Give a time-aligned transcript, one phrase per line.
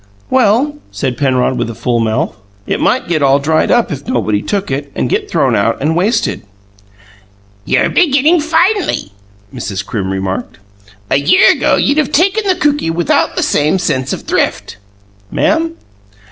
[0.31, 4.41] "Well," said Penrod, with a full mouth, "it might get all dried up if nobody
[4.41, 6.41] took it, and get thrown out and wasted."
[7.65, 9.11] "You're beginning finely,"
[9.53, 9.85] Mrs.
[9.85, 10.57] Crim remarked.
[11.11, 14.77] "A year ago you'd have taken the cookie without the same sense of thrift."
[15.29, 15.75] "Ma'am?"